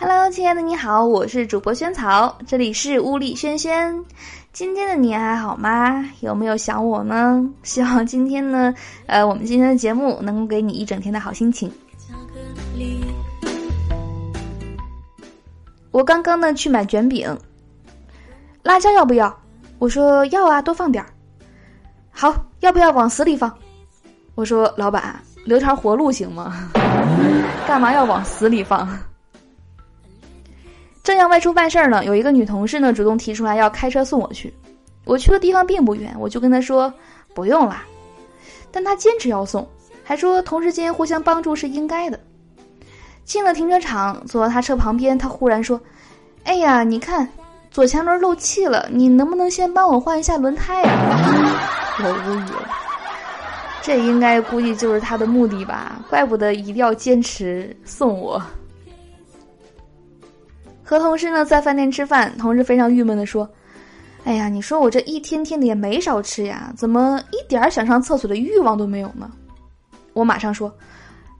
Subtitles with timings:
[0.00, 4.04] Hello，亲爱的你好，我是主播萱草，这里是物理萱萱。
[4.52, 6.08] 今天的你还好吗？
[6.20, 7.44] 有没有想我呢？
[7.64, 8.72] 希望今天呢，
[9.06, 11.68] 呃，我们今天的节目能够给你一整天的好心情。
[15.90, 17.36] 我刚刚呢去买卷饼，
[18.62, 19.36] 辣椒要不要？
[19.80, 21.10] 我说要啊，多放点儿。
[22.12, 23.52] 好，要不要往死里放？
[24.36, 26.70] 我说老板，留条活路行吗？
[27.66, 28.88] 干嘛要往死里放？
[31.08, 34.52] 正要外出办事儿呢，有一个女同事呢主动提出来要开车送我去。
[35.06, 36.92] 我去的地方并不远，我就跟她说
[37.34, 37.82] 不用啦。
[38.70, 39.66] 但她坚持要送，
[40.04, 42.20] 还说同事间互相帮助是应该的。
[43.24, 45.80] 进了停车场，坐到她车旁边，她忽然说
[46.44, 47.26] ：“哎呀，你看
[47.70, 50.90] 左前轮漏气了，你能不能先帮我换一下轮胎呀？”
[52.04, 52.68] 我无语了，
[53.80, 56.02] 这应该估计就是她的目的吧？
[56.10, 58.42] 怪不得一定要坚持送我。
[60.88, 63.46] 和同事呢在饭店吃饭，同事非常郁闷的说
[64.24, 69.30] ：“哎呀，你说我这一天天的也没少吃呀，怎么一点想上厕所的欲望都没有呢？”
[70.14, 70.74] 我马上说：“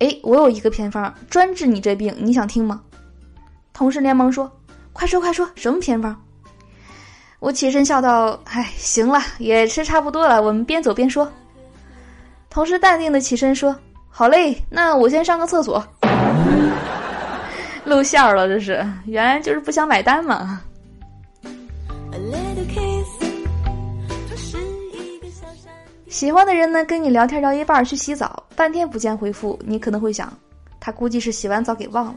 [0.00, 2.82] 哎，我有一个偏方，专治你这病，你想听吗？”
[3.72, 4.50] 同事连忙说
[4.92, 6.20] ：“快说快说，什么偏方？”
[7.38, 11.30] 我起身笑道：“哎，行了，也吃差不多了，我们边走边说。”
[12.50, 13.76] 同事淡定的起身说
[14.10, 15.86] ：“好嘞，那我先上个厕所。”
[17.86, 20.60] 露馅儿了，这是原来就是不想买单嘛。
[26.08, 30.32] 喜欢的人呢，跟你聊天聊一半去洗澡，半天不见回复，你可能会想，
[30.80, 32.16] 他估计是洗完澡给忘了，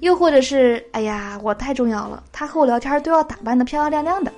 [0.00, 4.30] 又或者是哎呀，我太重要了，他和我聊天都要打扮的漂漂亮亮的。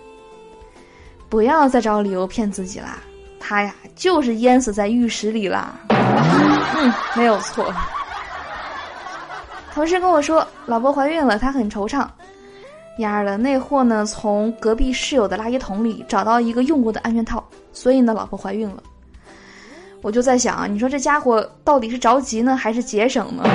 [1.28, 2.98] 不要再找理由骗自己啦，
[3.38, 5.78] 他呀就是淹死在浴室里啦。
[5.90, 7.72] 嗯，没有错。
[9.72, 12.06] 同事跟我说，老婆怀孕了，他很惆怅。
[12.98, 14.04] 丫的，那货呢？
[14.04, 17.42] 从隔壁室友的垃圾桶里找到一个用过的安全套，
[17.72, 18.82] 所以呢，老婆怀孕了。
[20.02, 23.44] 我就在想啊，你说这家伙到底是着急呢，还是节省呢？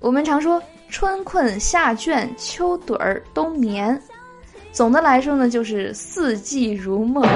[0.00, 4.00] 我们常说春困夏倦秋盹儿冬眠，
[4.72, 7.22] 总的来说呢，就是四季如梦。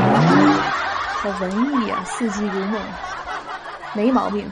[1.21, 2.81] 好文艺呀，四季如梦，
[3.95, 4.51] 没毛病。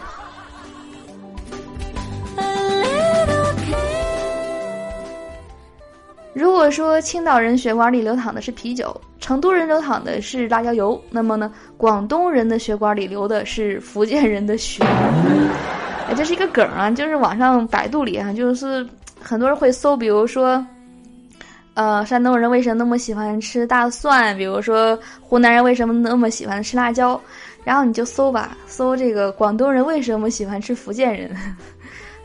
[6.35, 14.85] 如果说青岛人血管里流淌的是啤酒，成都人流淌的是辣椒油，那么呢，广东人的血管里流的是福建人的血。
[16.09, 18.85] 哎，这是一个梗啊，就是网上百度里啊，就是
[19.21, 20.63] 很多人会搜，比如说，
[21.75, 24.37] 呃，山东人为什么那么喜欢吃大蒜？
[24.37, 27.19] 比如说，湖南人为什么那么喜欢吃辣椒？
[27.63, 31.31] 然后你就搜吧，搜这个广东人为什么喜欢吃福建人？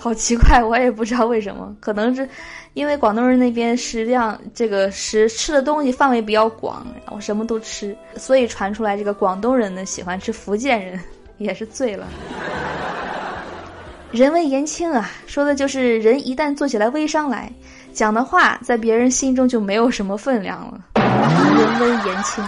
[0.02, 2.28] 好奇怪，我也不知道为什么，可能是
[2.74, 10.98] 因为广东人那边食量这个食吃的东西范围比较广，我什么都吃，所以传出来这个广东人呢喜欢吃福建人，
[11.38, 12.08] 也是醉了。
[14.10, 17.52] 人微言轻啊，说的就是人一旦做起来微商来，
[17.92, 20.80] 讲的话在别人心中就没有什么分量了。
[20.96, 22.42] 人微言轻。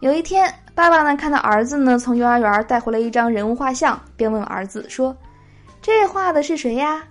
[0.00, 0.50] 有一天。
[0.80, 5.14] 爸爸呢，看到儿子呢从幼儿园带回来一张人物画像，便问儿子说
[5.82, 7.04] ：“这画的是谁呀？”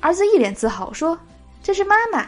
[0.00, 1.16] 儿子一脸自豪说
[1.62, 2.24] ：“这是妈妈。”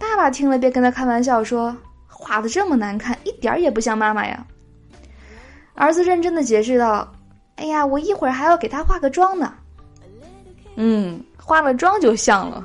[0.00, 1.74] 爸爸听了便跟他开玩笑说
[2.10, 4.44] ：“画的这么难看，一点也不像妈妈呀。”
[5.76, 7.08] 儿子认真的解释道
[7.54, 9.54] ：“哎呀，我一会儿还要给他化个妆呢。”
[10.74, 12.64] 嗯，化了妆就像了。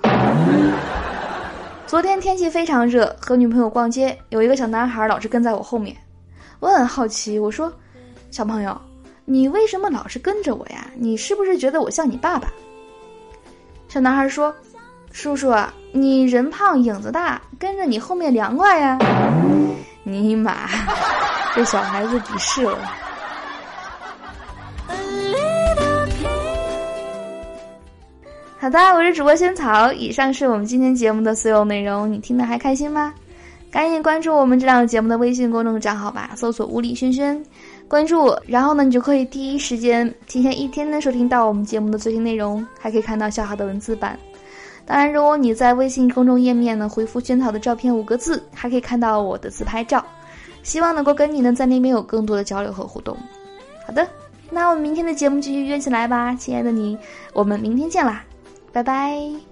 [1.85, 5.95] 昨天天气非常热，和女朋友逛街，有一个小男孩老是跟在我后面。
[6.61, 7.73] 我很好奇，我说
[8.29, 8.79] ：“小朋友，
[9.25, 10.85] 你为什么老是跟着我呀？
[10.95, 12.47] 你是不是觉得我像你爸爸？”
[13.89, 14.55] 小男孩说
[15.11, 15.51] ：“叔叔，
[15.91, 18.99] 你人胖影子大，跟着你后面凉快呀。”
[20.05, 20.69] 尼玛，
[21.55, 22.77] 被小孩子鄙视了。
[28.59, 33.11] 好的，我是主播萱草，以上是我们今天节目的所有内容，你听得还开心吗？
[33.71, 37.41] 赶紧关注我们这档节目的微信公众账号吧，搜索“物理轩轩”，
[37.87, 44.19] 关注我，然后呢，你就可以第一时间提前一天呢收听到我们节目的最新内容，还可以看到小好的文字版。
[44.85, 50.03] 当然，如果你在微信公众页面呢回复“萱草”的照片五个字，还可以看到我的自拍照。
[50.63, 53.17] 希望能够跟你呢在那边有更多的交流和互动。
[53.87, 54.05] 好的，
[54.49, 56.97] 那我们明天的节目继续约起来吧，亲爱的你，
[57.33, 58.23] 我们明天见啦，
[58.73, 59.50] 拜拜。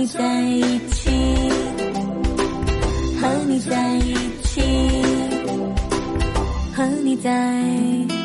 [0.00, 1.10] 和你在一起，
[3.20, 4.62] 和你在一起，
[6.74, 8.19] 和你在。